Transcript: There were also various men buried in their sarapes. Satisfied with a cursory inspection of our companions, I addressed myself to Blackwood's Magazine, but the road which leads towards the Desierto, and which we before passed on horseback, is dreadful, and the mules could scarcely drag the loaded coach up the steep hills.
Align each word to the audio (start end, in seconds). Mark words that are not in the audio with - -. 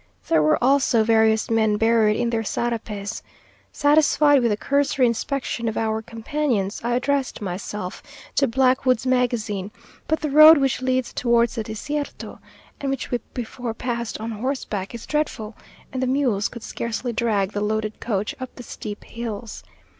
There 0.29 0.41
were 0.41 0.57
also 0.63 1.03
various 1.03 1.51
men 1.51 1.77
buried 1.77 2.19
in 2.19 2.31
their 2.31 2.41
sarapes. 2.43 3.21
Satisfied 3.71 4.41
with 4.41 4.51
a 4.51 4.57
cursory 4.57 5.05
inspection 5.05 5.69
of 5.69 5.77
our 5.77 6.01
companions, 6.01 6.81
I 6.83 6.95
addressed 6.95 7.39
myself 7.39 8.01
to 8.37 8.47
Blackwood's 8.47 9.05
Magazine, 9.05 9.69
but 10.07 10.21
the 10.21 10.31
road 10.31 10.57
which 10.57 10.81
leads 10.81 11.13
towards 11.13 11.53
the 11.53 11.63
Desierto, 11.63 12.39
and 12.79 12.89
which 12.89 13.11
we 13.11 13.19
before 13.35 13.75
passed 13.75 14.19
on 14.19 14.31
horseback, 14.31 14.95
is 14.95 15.05
dreadful, 15.05 15.53
and 15.93 16.01
the 16.01 16.07
mules 16.07 16.47
could 16.49 16.63
scarcely 16.63 17.13
drag 17.13 17.51
the 17.51 17.61
loaded 17.61 17.99
coach 17.99 18.33
up 18.39 18.55
the 18.55 18.63
steep 18.63 19.03
hills. 19.03 19.61